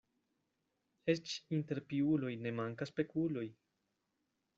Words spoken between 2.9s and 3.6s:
pekuloj.